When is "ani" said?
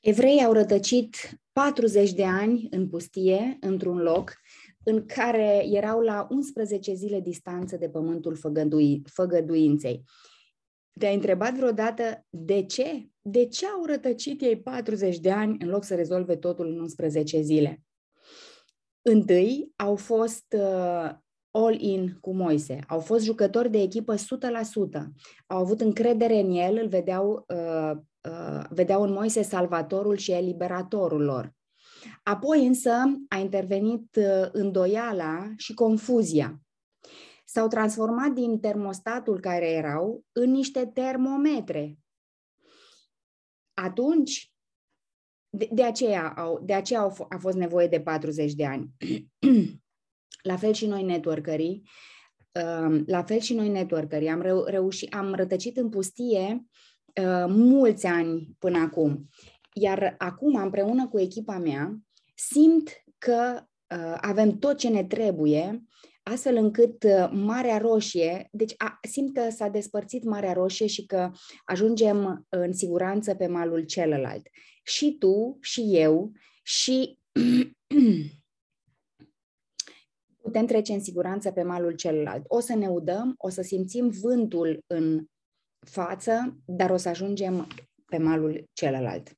2.24-2.66, 15.30-15.56, 48.66-48.90, 58.06-58.48